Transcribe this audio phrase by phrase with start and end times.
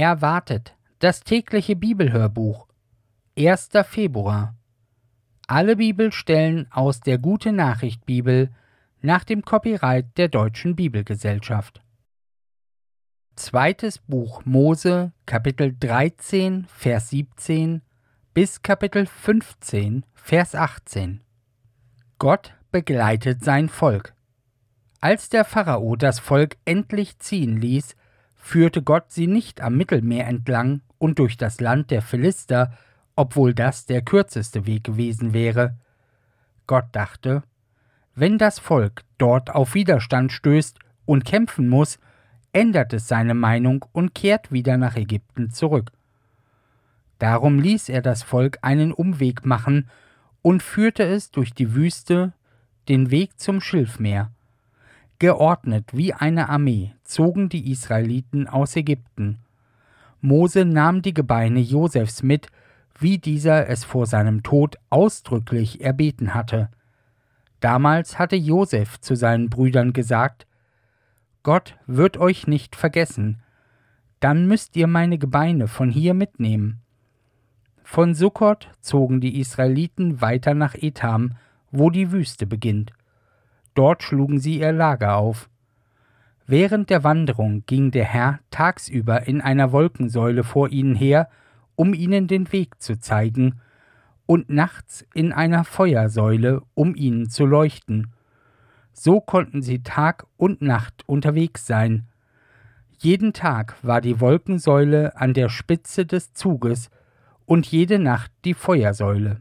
[0.00, 2.68] Erwartet das tägliche Bibelhörbuch
[3.36, 3.70] 1.
[3.82, 4.54] Februar
[5.48, 8.54] Alle Bibelstellen aus der Gute Nachricht Bibel
[9.00, 11.82] nach dem Copyright der Deutschen Bibelgesellschaft.
[13.34, 17.82] Zweites Buch Mose Kapitel 13 Vers 17
[18.34, 21.22] bis Kapitel 15 Vers 18
[22.20, 24.14] Gott begleitet sein Volk.
[25.00, 27.96] Als der Pharao das Volk endlich ziehen ließ,
[28.38, 32.72] führte Gott sie nicht am Mittelmeer entlang und durch das Land der Philister,
[33.16, 35.76] obwohl das der kürzeste Weg gewesen wäre.
[36.66, 37.42] Gott dachte,
[38.14, 41.98] wenn das Volk dort auf Widerstand stößt und kämpfen muss,
[42.52, 45.92] ändert es seine Meinung und kehrt wieder nach Ägypten zurück.
[47.18, 49.88] Darum ließ er das Volk einen Umweg machen
[50.42, 52.32] und führte es durch die Wüste
[52.88, 54.30] den Weg zum Schilfmeer.
[55.20, 59.38] Geordnet wie eine Armee zogen die Israeliten aus Ägypten.
[60.20, 62.48] Mose nahm die Gebeine Josefs mit,
[63.00, 66.68] wie dieser es vor seinem Tod ausdrücklich erbeten hatte.
[67.58, 70.46] Damals hatte Josef zu seinen Brüdern gesagt:
[71.42, 73.42] Gott wird euch nicht vergessen,
[74.20, 76.80] dann müsst ihr meine Gebeine von hier mitnehmen.
[77.82, 81.32] Von Sukkot zogen die Israeliten weiter nach Etam,
[81.72, 82.92] wo die Wüste beginnt.
[83.78, 85.48] Dort schlugen sie ihr Lager auf.
[86.48, 91.28] Während der Wanderung ging der Herr tagsüber in einer Wolkensäule vor ihnen her,
[91.76, 93.60] um ihnen den Weg zu zeigen,
[94.26, 98.08] und nachts in einer Feuersäule, um ihnen zu leuchten.
[98.92, 102.08] So konnten sie Tag und Nacht unterwegs sein.
[102.98, 106.90] Jeden Tag war die Wolkensäule an der Spitze des Zuges
[107.46, 109.40] und jede Nacht die Feuersäule.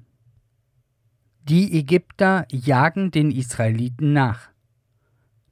[1.50, 4.50] Die Ägypter jagen den Israeliten nach.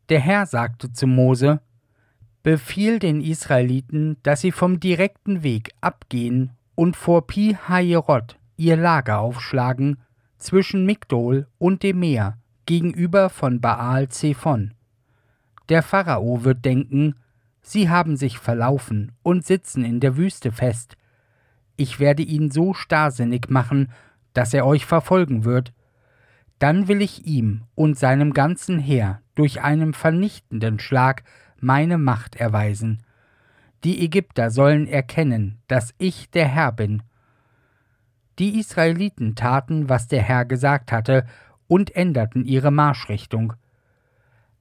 [0.09, 1.61] Der Herr sagte zu Mose,
[2.43, 9.19] Befiehl den Israeliten, dass sie vom direkten Weg abgehen und vor Pi Hajerot ihr Lager
[9.19, 9.97] aufschlagen,
[10.37, 14.73] zwischen Migdol und dem Meer, gegenüber von Baal Zephon.
[15.69, 17.15] Der Pharao wird denken,
[17.61, 20.97] sie haben sich verlaufen und sitzen in der Wüste fest.
[21.77, 23.93] Ich werde ihn so starrsinnig machen,
[24.33, 25.71] dass er euch verfolgen wird,
[26.59, 31.23] dann will ich ihm und seinem ganzen Heer durch einen vernichtenden Schlag
[31.59, 33.03] meine Macht erweisen.
[33.83, 37.03] Die Ägypter sollen erkennen, dass ich der Herr bin.
[38.39, 41.25] Die Israeliten taten, was der Herr gesagt hatte,
[41.67, 43.53] und änderten ihre Marschrichtung.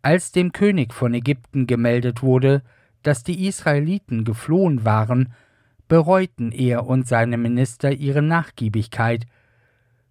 [0.03, 2.63] Als dem König von Ägypten gemeldet wurde,
[3.03, 5.33] dass die Israeliten geflohen waren,
[5.89, 9.27] bereuten er und seine Minister ihre Nachgiebigkeit.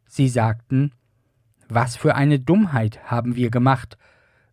[0.08, 0.92] Sie sagten,
[1.74, 3.98] was für eine Dummheit haben wir gemacht.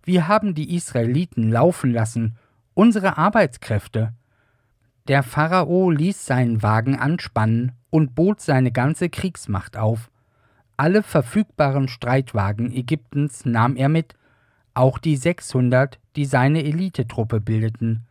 [0.03, 2.36] Wir haben die Israeliten laufen lassen,
[2.75, 4.12] unsere Arbeitskräfte.
[5.08, 10.10] Der Pharao ließ seinen Wagen anspannen und bot seine ganze Kriegsmacht auf.
[10.76, 14.14] Alle verfügbaren Streitwagen Ägyptens nahm er mit,
[14.72, 18.06] auch die 600, die seine Elitetruppe bildeten.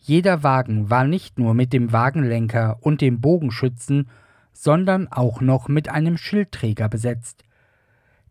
[0.00, 4.08] Jeder Wagen war nicht nur mit dem Wagenlenker und dem Bogenschützen,
[4.52, 7.44] sondern auch noch mit einem Schildträger besetzt.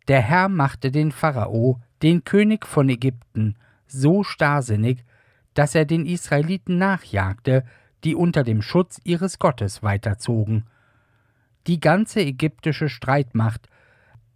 [0.08, 3.56] Der Herr machte den Pharao, den König von Ägypten,
[3.88, 5.04] so starrsinnig,
[5.54, 7.64] dass er den Israeliten nachjagte,
[8.04, 10.66] die unter dem Schutz ihres Gottes weiterzogen.
[11.68, 13.70] Die ganze ägyptische Streitmacht,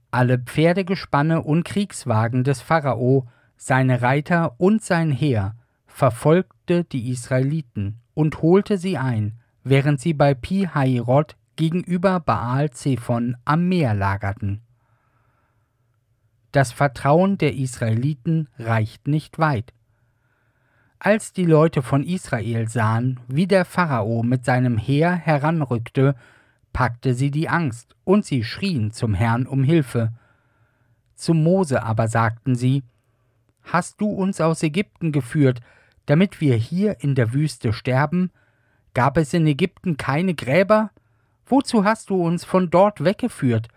[0.09, 3.27] alle Pferdegespanne und Kriegswagen des Pharao,
[3.57, 5.55] seine Reiter und sein Heer,
[5.87, 13.35] verfolgte die Israeliten und holte sie ein, während sie bei Pi Hairot gegenüber Baal Zephon
[13.43, 14.61] am Meer lagerten.
[16.51, 19.73] Das Vertrauen der Israeliten reicht nicht weit.
[20.99, 26.15] Als die Leute von Israel sahen, wie der Pharao mit seinem Heer heranrückte,
[26.73, 30.13] packte sie die Angst, und sie schrien zum Herrn um Hilfe.
[31.15, 32.83] Zu Mose aber sagten sie,
[33.63, 35.59] Hast du uns aus Ägypten geführt,
[36.05, 38.31] damit wir hier in der Wüste sterben?
[38.93, 40.91] Gab es in Ägypten keine Gräber?
[41.45, 43.67] Wozu hast du uns von dort weggeführt?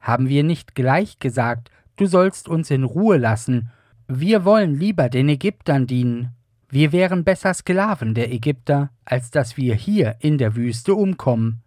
[0.00, 3.70] Haben wir nicht gleich gesagt, du sollst uns in Ruhe lassen.
[4.08, 6.30] Wir wollen lieber den Ägyptern dienen.
[6.68, 11.62] Wir wären besser Sklaven der Ägypter, als dass wir hier in der Wüste umkommen.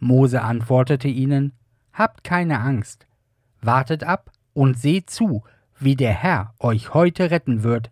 [0.00, 1.52] Mose antwortete ihnen,
[1.92, 3.06] Habt keine Angst,
[3.60, 5.42] wartet ab und seht zu,
[5.80, 7.90] wie der Herr euch heute retten wird.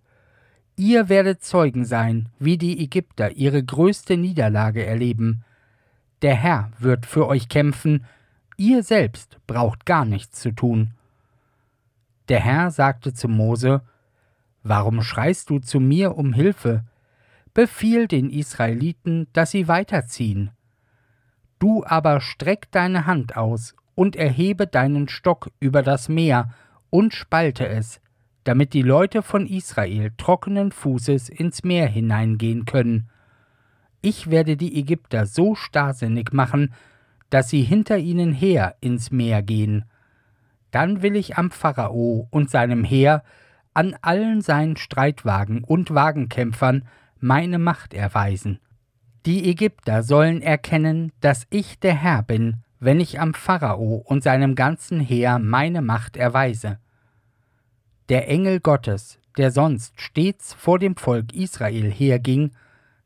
[0.77, 5.45] Ihr werdet Zeugen sein, wie die Ägypter ihre größte Niederlage erleben.
[6.23, 8.05] Der Herr wird für euch kämpfen,
[8.57, 10.93] ihr selbst braucht gar nichts zu tun.
[12.29, 13.83] Der Herr sagte zu Mose,
[14.63, 16.85] Warum schreist du zu mir um Hilfe?
[17.55, 20.51] Befiehl den Israeliten, dass sie weiterziehen.
[21.59, 26.51] Du aber streck deine Hand aus und erhebe deinen Stock über das Meer
[26.91, 28.01] und spalte es,
[28.45, 33.09] damit die Leute von Israel trockenen Fußes ins Meer hineingehen können.
[34.03, 36.75] Ich werde die Ägypter so starrsinnig machen,
[37.31, 39.85] dass sie hinter ihnen her ins Meer gehen.
[40.71, 43.23] Dann will ich am Pharao und seinem Heer,
[43.75, 46.85] an allen seinen Streitwagen und Wagenkämpfern
[47.19, 48.59] meine Macht erweisen.
[49.27, 54.55] Die Ägypter sollen erkennen, dass ich der Herr bin, wenn ich am Pharao und seinem
[54.55, 56.79] ganzen Heer meine Macht erweise.
[58.09, 62.53] Der Engel Gottes, der sonst stets vor dem Volk Israel herging,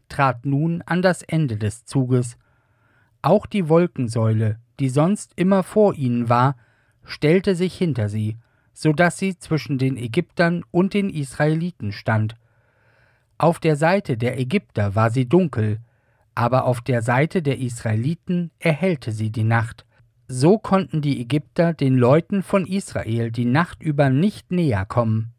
[0.08, 2.36] trat nun an das Ende des Zuges.
[3.22, 6.56] Auch die Wolkensäule, die sonst immer vor ihnen war,
[7.04, 8.38] stellte sich hinter sie,
[8.72, 12.36] so dass sie zwischen den Ägyptern und den Israeliten stand.
[13.36, 15.80] Auf der Seite der Ägypter war sie dunkel,
[16.34, 19.84] aber auf der Seite der Israeliten erhellte sie die Nacht.
[20.28, 25.32] So konnten die Ägypter den Leuten von Israel die Nacht über nicht näher kommen.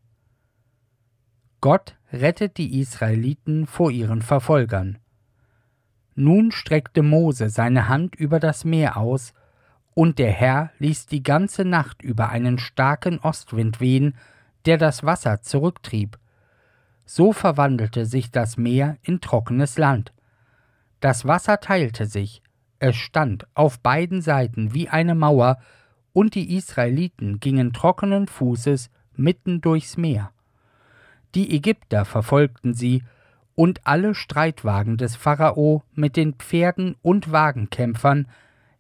[1.62, 4.98] Gott rettet die Israeliten vor ihren Verfolgern.
[6.16, 9.34] Nun streckte Mose seine Hand über das Meer aus,
[9.94, 14.16] und der Herr ließ die ganze Nacht über einen starken Ostwind wehen,
[14.66, 16.18] der das Wasser zurücktrieb.
[17.06, 20.14] So verwandelte sich das Meer in trockenes Land.
[21.02, 22.42] Das Wasser teilte sich,
[22.80, 25.60] es stand auf beiden Seiten wie eine Mauer,
[26.14, 30.32] und die Israeliten gingen trockenen Fußes mitten durchs Meer.
[31.36, 33.04] Die Ägypter verfolgten sie,
[33.62, 38.26] und alle Streitwagen des Pharao mit den Pferden und Wagenkämpfern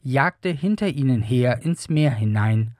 [0.01, 2.75] jagte hinter ihnen her ins Meer hinein.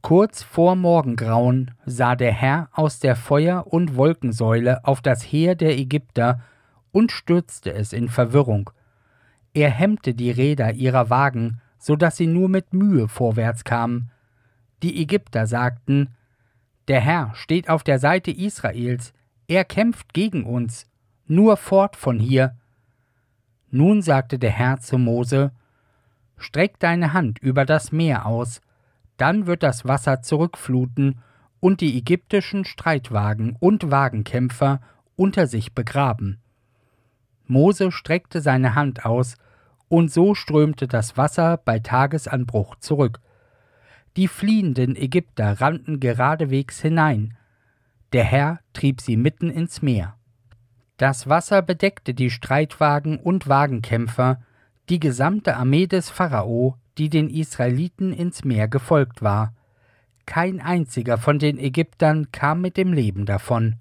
[0.00, 5.76] Kurz vor Morgengrauen sah der Herr aus der Feuer- und Wolkensäule auf das Heer der
[5.78, 6.40] Ägypter
[6.90, 8.70] und stürzte es in Verwirrung.
[9.52, 14.10] Er hemmte die Räder ihrer Wagen, so dass sie nur mit Mühe vorwärts kamen.
[14.82, 16.14] Die Ägypter sagten,
[16.88, 19.12] Der Herr steht auf der Seite Israels,
[19.48, 20.86] er kämpft gegen uns,
[21.32, 22.56] nur fort von hier.
[23.70, 25.52] Nun sagte der Herr zu Mose,
[26.36, 28.60] Streck deine Hand über das Meer aus,
[29.16, 31.20] dann wird das Wasser zurückfluten
[31.60, 34.80] und die ägyptischen Streitwagen und Wagenkämpfer
[35.16, 36.40] unter sich begraben.
[37.46, 39.36] Mose streckte seine Hand aus,
[39.88, 43.20] und so strömte das Wasser bei Tagesanbruch zurück.
[44.16, 47.36] Die fliehenden Ägypter rannten geradewegs hinein.
[48.12, 50.16] Der Herr trieb sie mitten ins Meer.
[51.02, 54.40] Das Wasser bedeckte die Streitwagen und Wagenkämpfer,
[54.88, 59.52] die gesamte Armee des Pharao, die den Israeliten ins Meer gefolgt war.
[60.26, 63.80] Kein einziger von den Ägyptern kam mit dem Leben davon.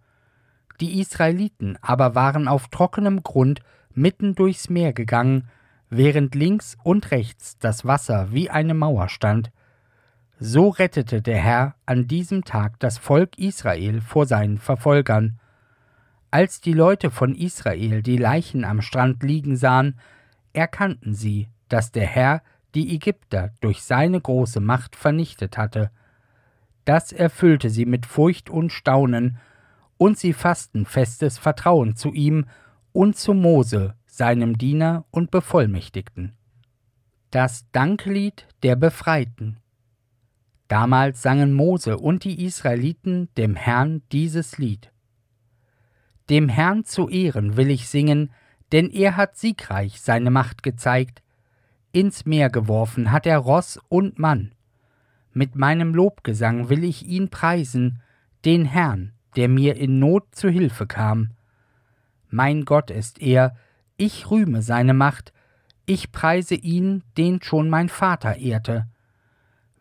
[0.79, 3.59] Die Israeliten aber waren auf trockenem Grund
[3.93, 5.47] mitten durchs Meer gegangen,
[5.91, 9.51] während links und rechts das Wasser wie eine Mauer stand.
[10.39, 15.37] So rettete der Herr an diesem Tag das Volk Israel vor seinen Verfolgern.
[16.31, 19.99] Als die Leute von Israel die Leichen am Strand liegen sahen,
[20.53, 22.41] erkannten sie, dass der Herr
[22.73, 25.91] die Ägypter durch seine große Macht vernichtet hatte.
[26.85, 29.37] Das erfüllte sie mit Furcht und Staunen,
[29.97, 32.45] und sie fassten festes Vertrauen zu ihm
[32.93, 36.33] und zu Mose, seinem Diener und Bevollmächtigten.
[37.29, 39.57] Das Danklied der Befreiten.
[40.69, 44.90] Damals sangen Mose und die Israeliten dem Herrn dieses Lied.
[46.31, 48.31] Dem Herrn zu Ehren will ich singen,
[48.71, 51.21] denn er hat siegreich seine Macht gezeigt,
[51.91, 54.53] ins Meer geworfen hat er Ross und Mann.
[55.33, 58.01] Mit meinem Lobgesang will ich ihn preisen,
[58.45, 61.31] den Herrn, der mir in Not zu Hilfe kam.
[62.29, 63.57] Mein Gott ist er,
[63.97, 65.33] ich rühme seine Macht,
[65.85, 68.87] ich preise ihn, den schon mein Vater ehrte.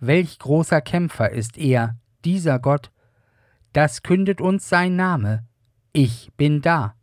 [0.00, 2.90] Welch großer Kämpfer ist er, dieser Gott,
[3.72, 5.44] das kündet uns sein Name,
[5.92, 6.94] ich bin da.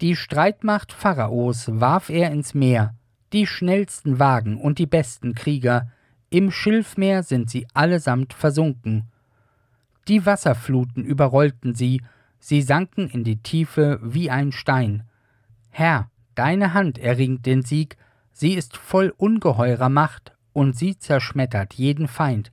[0.00, 2.94] Die Streitmacht Pharaos warf er ins Meer,
[3.32, 5.90] die schnellsten Wagen und die besten Krieger,
[6.30, 9.10] im Schilfmeer sind sie allesamt versunken.
[10.08, 12.02] Die Wasserfluten überrollten sie,
[12.38, 15.04] sie sanken in die Tiefe wie ein Stein.
[15.68, 17.96] Herr, deine Hand erringt den Sieg,
[18.32, 22.52] sie ist voll ungeheurer Macht, und sie zerschmettert jeden Feind.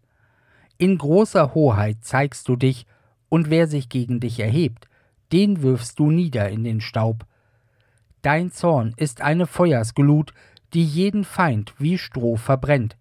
[0.78, 2.86] In großer Hoheit zeigst du dich,
[3.30, 4.87] und wer sich gegen dich erhebt,
[5.32, 7.26] den wirfst du nieder in den Staub.
[8.22, 10.34] Dein Zorn ist eine Feuersglut,
[10.74, 12.98] die jeden Feind wie Stroh verbrennt.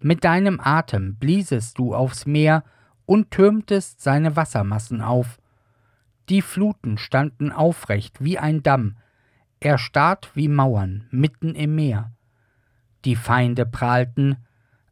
[0.00, 2.62] Mit deinem Atem bliesest du aufs Meer
[3.04, 5.40] und türmtest seine Wassermassen auf.
[6.28, 8.96] Die Fluten standen aufrecht wie ein Damm,
[9.60, 12.12] erstarrt wie Mauern mitten im Meer.
[13.04, 14.36] Die Feinde prahlten,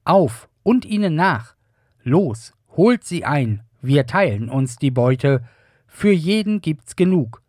[0.05, 1.55] auf und ihnen nach,
[2.03, 5.45] los, holt sie ein, wir teilen uns die Beute,
[5.87, 7.43] für jeden gibt's genug.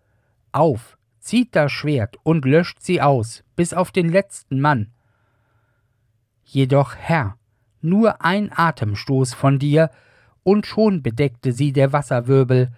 [0.52, 4.92] Auf, zieht das Schwert und löscht sie aus, bis auf den letzten Mann.
[6.44, 7.38] Jedoch, Herr,
[7.82, 9.92] nur ein Atemstoß von dir,
[10.44, 12.72] und schon bedeckte sie der Wasserwirbel,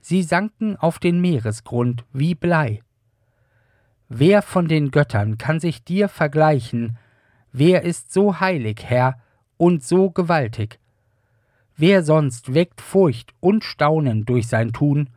[0.00, 2.82] sie sanken auf den Meeresgrund wie Blei.
[4.08, 6.98] Wer von den Göttern kann sich dir vergleichen?
[7.52, 9.20] Wer ist so heilig, Herr,
[9.56, 10.79] und so gewaltig?
[11.80, 15.08] Wer sonst weckt Furcht und Staunen durch sein Tun?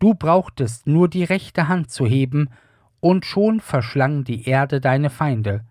[0.00, 2.48] Du brauchtest nur die rechte Hand zu heben,
[2.98, 5.64] und schon verschlang die Erde deine Feinde.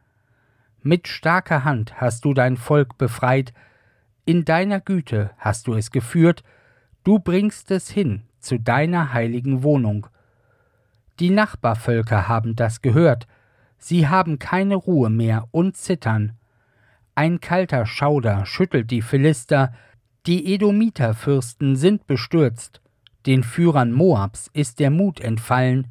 [0.81, 3.53] Mit starker Hand hast du dein Volk befreit,
[4.23, 6.43] in deiner Güte hast du es geführt,
[7.03, 10.07] du bringst es hin zu deiner heiligen Wohnung.
[11.19, 13.27] Die Nachbarvölker haben das gehört,
[13.77, 16.37] sie haben keine Ruhe mehr und zittern.
[17.15, 19.73] Ein kalter Schauder schüttelt die Philister,
[20.25, 22.81] die Edomiterfürsten sind bestürzt,
[23.25, 25.87] den Führern Moabs ist der Mut entfallen,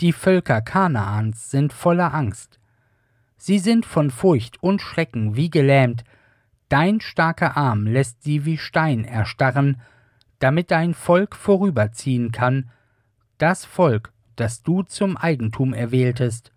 [0.00, 2.58] die Völker Kanaans sind voller Angst.
[3.36, 6.04] Sie sind von Furcht und Schrecken wie gelähmt,
[6.68, 9.80] dein starker Arm lässt sie wie Stein erstarren,
[10.38, 12.70] damit dein Volk vorüberziehen kann,
[13.38, 16.52] das Volk, das du zum Eigentum erwähltest.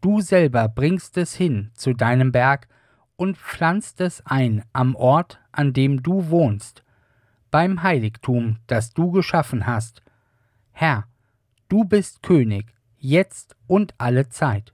[0.00, 2.68] Du selber bringst es hin zu deinem Berg
[3.18, 6.84] und pflanzt es ein am Ort, an dem du wohnst,
[7.50, 10.02] beim Heiligtum, das du geschaffen hast.
[10.70, 11.08] Herr,
[11.68, 14.72] du bist König, jetzt und alle Zeit.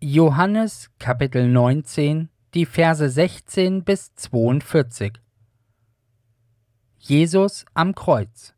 [0.00, 5.20] Johannes Kapitel 19 die Verse 16 bis 42.
[6.98, 8.54] Jesus am Kreuz.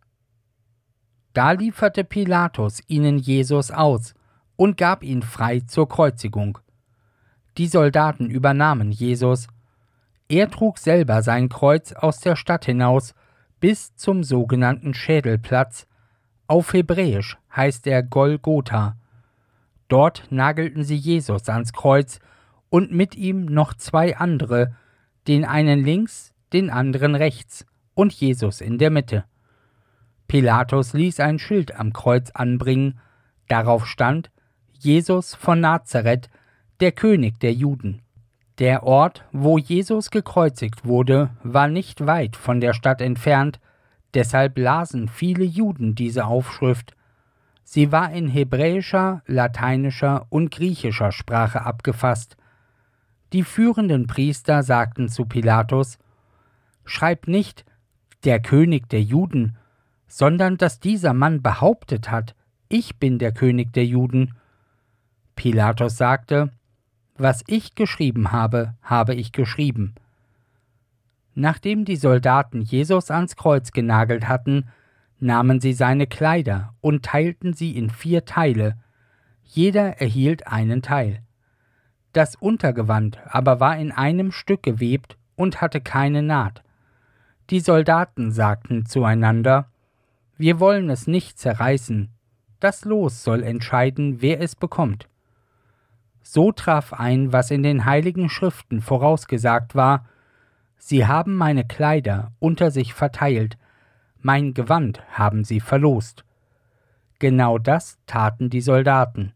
[1.35, 4.15] Da lieferte Pilatus ihnen Jesus aus
[4.63, 6.59] und gab ihn frei zur Kreuzigung.
[7.59, 9.49] Die Soldaten übernahmen Jesus.
[10.29, 13.13] Er trug selber sein Kreuz aus der Stadt hinaus
[13.59, 15.89] bis zum sogenannten Schädelplatz.
[16.47, 18.97] Auf Hebräisch heißt er Golgotha.
[19.89, 22.21] Dort nagelten sie Jesus ans Kreuz
[22.69, 24.77] und mit ihm noch zwei andere,
[25.27, 29.25] den einen links, den anderen rechts und Jesus in der Mitte.
[30.29, 33.01] Pilatus ließ ein Schild am Kreuz anbringen,
[33.49, 34.31] darauf stand
[34.85, 36.29] Jesus von Nazareth,
[36.81, 38.03] der König der Juden.
[38.59, 43.61] Der Ort, wo Jesus gekreuzigt wurde, war nicht weit von der Stadt entfernt,
[44.13, 46.97] deshalb lasen viele Juden diese Aufschrift.
[47.63, 52.37] Sie war in hebräischer, lateinischer und griechischer Sprache abgefasst.
[53.33, 55.99] Die führenden Priester sagten zu Pilatus
[56.85, 57.65] Schreib nicht
[58.25, 59.57] der König der Juden,
[60.09, 62.35] sondern dass dieser Mann behauptet hat,
[62.69, 64.35] ich bin der König der Juden.
[65.37, 66.51] Pilatus sagte,
[67.17, 69.95] Was ich geschrieben habe, habe ich geschrieben.
[71.35, 74.69] Nachdem die Soldaten Jesus ans Kreuz genagelt hatten,
[75.19, 78.77] nahmen sie seine Kleider und teilten sie in vier Teile,
[79.45, 81.23] jeder erhielt einen Teil.
[82.13, 86.63] Das Untergewand aber war in einem Stück gewebt und hatte keine Naht.
[87.51, 89.71] Die Soldaten sagten zueinander
[90.37, 92.11] Wir wollen es nicht zerreißen,
[92.61, 95.09] das Los soll entscheiden, wer es bekommt.
[96.23, 100.05] So traf ein, was in den heiligen Schriften vorausgesagt war
[100.85, 103.57] Sie haben meine Kleider unter sich verteilt,
[104.21, 106.25] mein Gewand haben sie verlost.
[107.21, 109.33] Genau das taten die Soldaten.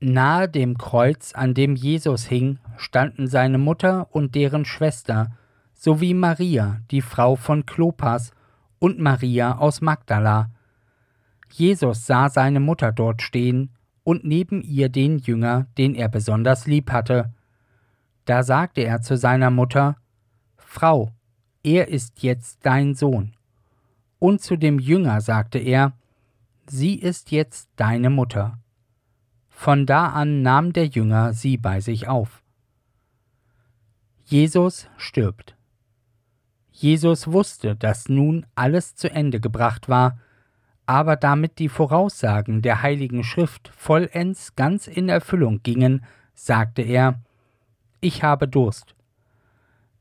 [0.00, 5.30] Nahe dem Kreuz, an dem Jesus hing, standen seine Mutter und deren Schwester,
[5.72, 8.32] sowie Maria, die Frau von Klopas,
[8.80, 10.50] und Maria aus Magdala.
[11.48, 13.70] Jesus sah seine Mutter dort stehen
[14.08, 17.30] und neben ihr den Jünger, den er besonders lieb hatte.
[18.24, 19.96] Da sagte er zu seiner Mutter,
[20.56, 21.12] Frau,
[21.62, 23.34] er ist jetzt dein Sohn.
[24.18, 25.92] Und zu dem Jünger sagte er,
[26.66, 28.58] Sie ist jetzt deine Mutter.
[29.50, 32.42] Von da an nahm der Jünger sie bei sich auf.
[34.24, 35.54] Jesus stirbt.
[36.72, 40.18] Jesus wusste, dass nun alles zu Ende gebracht war,
[40.88, 46.02] aber damit die Voraussagen der heiligen Schrift vollends ganz in Erfüllung gingen,
[46.32, 47.20] sagte er,
[48.00, 48.94] Ich habe Durst.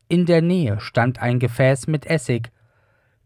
[0.08, 2.54] In der Nähe stand ein Gefäß mit Essig.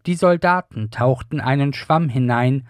[0.07, 2.67] Die Soldaten tauchten einen Schwamm hinein,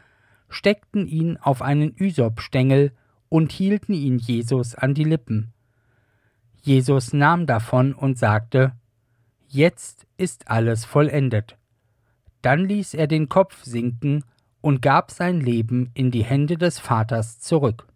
[0.50, 2.92] steckten ihn auf einen Ysopstängel
[3.30, 5.54] und hielten ihn Jesus an die Lippen.
[6.64, 8.74] Jesus nahm davon und sagte,
[9.48, 11.56] Jetzt ist alles vollendet.
[12.42, 14.26] Dann ließ er den Kopf sinken
[14.62, 17.88] und gab sein Leben in die Hände des Vaters zurück.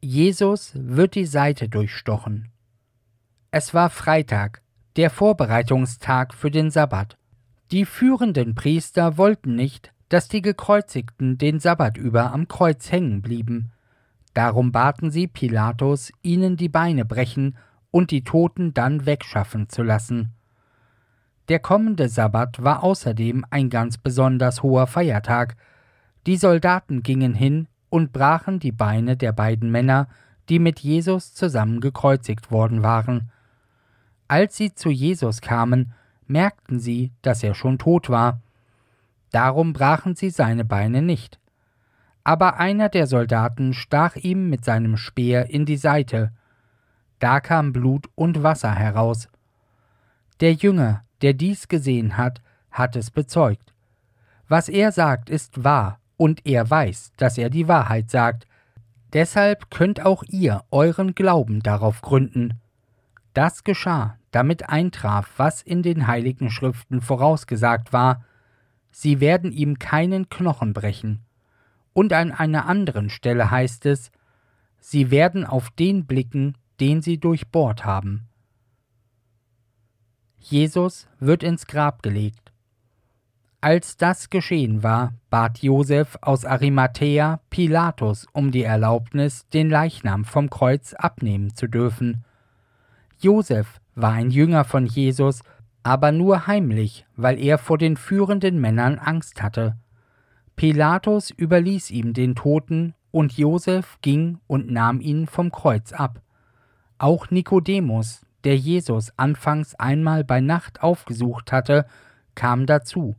[0.00, 2.52] Jesus wird die Seite durchstochen.
[3.50, 4.62] Es war Freitag,
[4.96, 7.16] der Vorbereitungstag für den Sabbat.
[7.70, 13.72] Die führenden Priester wollten nicht, dass die Gekreuzigten den Sabbat über am Kreuz hängen blieben.
[14.34, 17.56] Darum baten sie Pilatus, ihnen die Beine brechen
[17.90, 20.35] und die Toten dann wegschaffen zu lassen.
[21.48, 25.56] Der kommende Sabbat war außerdem ein ganz besonders hoher Feiertag.
[26.26, 30.08] Die Soldaten gingen hin und brachen die Beine der beiden Männer,
[30.48, 33.30] die mit Jesus zusammen gekreuzigt worden waren.
[34.28, 35.92] Als sie zu Jesus kamen,
[36.26, 38.40] merkten sie, dass er schon tot war.
[39.30, 41.38] Darum brachen sie seine Beine nicht.
[42.24, 46.32] Aber einer der Soldaten stach ihm mit seinem Speer in die Seite.
[47.20, 49.28] Da kam Blut und Wasser heraus.
[50.40, 52.40] Der Jünger, der dies gesehen hat,
[52.70, 53.74] hat es bezeugt.
[54.46, 58.46] Was er sagt, ist wahr, und er weiß, dass er die Wahrheit sagt.
[59.12, 62.60] Deshalb könnt auch ihr euren Glauben darauf gründen.
[63.34, 68.24] Das geschah, damit eintraf, was in den heiligen Schriften vorausgesagt war,
[68.92, 71.24] sie werden ihm keinen Knochen brechen.
[71.92, 74.12] Und an einer anderen Stelle heißt es,
[74.78, 78.28] sie werden auf den blicken, den sie durchbohrt haben.
[80.48, 82.52] Jesus wird ins Grab gelegt.
[83.60, 90.48] Als das geschehen war, bat Josef aus Arimathäa Pilatus um die Erlaubnis, den Leichnam vom
[90.48, 92.24] Kreuz abnehmen zu dürfen.
[93.18, 95.40] Josef war ein Jünger von Jesus,
[95.82, 99.74] aber nur heimlich, weil er vor den führenden Männern Angst hatte.
[100.54, 106.20] Pilatus überließ ihm den Toten, und Josef ging und nahm ihn vom Kreuz ab.
[106.98, 111.84] Auch Nikodemus, der Jesus anfangs einmal bei Nacht aufgesucht hatte,
[112.36, 113.16] kam dazu.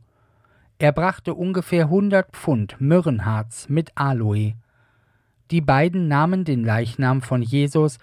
[0.78, 4.54] Er brachte ungefähr hundert Pfund Myrrhenharz mit Aloe.
[5.50, 7.98] Die beiden nahmen den Leichnam von Jesus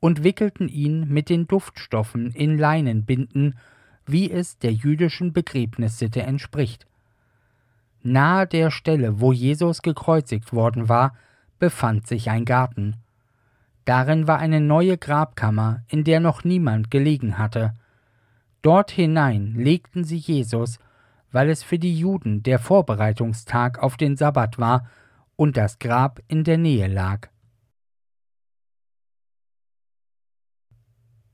[0.00, 3.58] und wickelten ihn mit den Duftstoffen in Leinenbinden,
[4.06, 6.86] wie es der jüdischen Begräbnissitte entspricht.
[8.02, 11.14] Nahe der Stelle, wo Jesus gekreuzigt worden war,
[11.58, 12.96] befand sich ein Garten.
[13.84, 17.74] Darin war eine neue Grabkammer, in der noch niemand gelegen hatte.
[18.62, 20.78] Dort hinein legten sie Jesus,
[21.32, 24.86] weil es für die Juden der Vorbereitungstag auf den Sabbat war
[25.36, 27.28] und das Grab in der Nähe lag.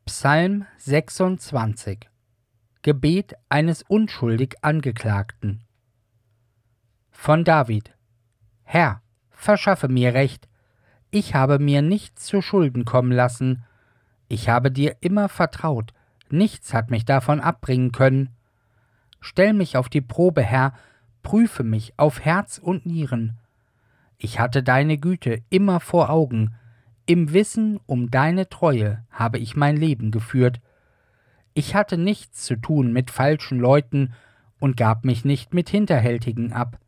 [0.04, 2.08] Psalm 26
[2.82, 5.64] Gebet eines unschuldig Angeklagten
[7.10, 7.92] Von David
[8.62, 10.48] Herr, verschaffe mir Recht,
[11.16, 13.64] ich habe mir nichts zu Schulden kommen lassen.
[14.28, 15.94] Ich habe dir immer vertraut.
[16.28, 18.28] Nichts hat mich davon abbringen können.
[19.20, 20.74] Stell mich auf die Probe, Herr,
[21.22, 23.38] prüfe mich auf Herz und Nieren.
[24.18, 26.54] Ich hatte deine Güte immer vor Augen.
[27.06, 30.60] Im Wissen um deine Treue habe ich mein Leben geführt.
[31.54, 34.12] Ich hatte nichts zu tun mit falschen Leuten
[34.58, 36.78] und gab mich nicht mit Hinterhältigen ab.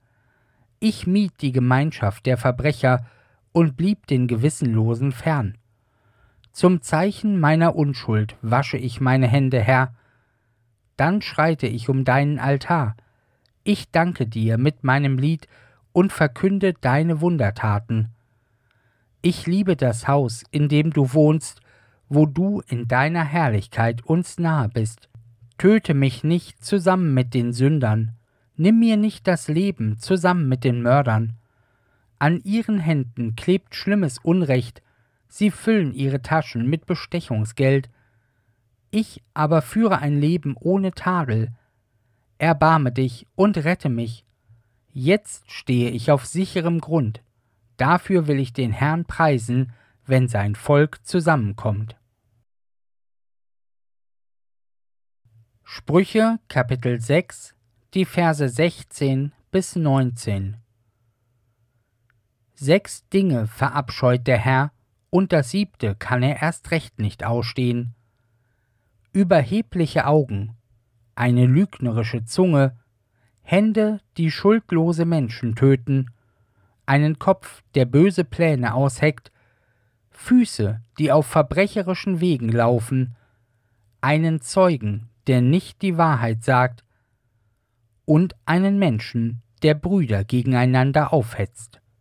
[0.80, 3.06] Ich mied die Gemeinschaft der Verbrecher
[3.58, 5.58] und blieb den Gewissenlosen fern.
[6.52, 9.96] Zum Zeichen meiner Unschuld wasche ich meine Hände, Herr.
[10.96, 12.96] Dann schreite ich um deinen Altar.
[13.64, 15.48] Ich danke dir mit meinem Lied
[15.90, 18.10] und verkünde deine Wundertaten.
[19.22, 21.60] Ich liebe das Haus, in dem du wohnst,
[22.08, 25.08] wo du in deiner Herrlichkeit uns nahe bist.
[25.58, 28.12] Töte mich nicht zusammen mit den Sündern,
[28.54, 31.32] nimm mir nicht das Leben zusammen mit den Mördern.
[32.18, 34.82] An ihren Händen klebt schlimmes Unrecht,
[35.28, 37.90] sie füllen ihre Taschen mit Bestechungsgeld.
[38.90, 41.52] Ich aber führe ein Leben ohne Tadel.
[42.38, 44.24] Erbarme dich und rette mich.
[44.92, 47.22] Jetzt stehe ich auf sicherem Grund.
[47.76, 49.72] Dafür will ich den Herrn preisen,
[50.04, 51.96] wenn sein Volk zusammenkommt.
[55.62, 57.54] Sprüche Kapitel 6,
[57.94, 60.56] die Verse 16 bis 19
[62.60, 64.72] Sechs Dinge verabscheut der Herr,
[65.10, 67.94] und das siebte kann er erst recht nicht ausstehen.
[69.12, 70.56] Überhebliche Augen,
[71.14, 72.76] eine lügnerische Zunge,
[73.42, 76.10] Hände, die schuldlose Menschen töten,
[76.84, 79.30] einen Kopf, der böse Pläne ausheckt,
[80.10, 83.14] Füße, die auf verbrecherischen Wegen laufen,
[84.00, 86.82] einen Zeugen, der nicht die Wahrheit sagt,
[88.04, 91.77] und einen Menschen, der Brüder gegeneinander aufhetzt.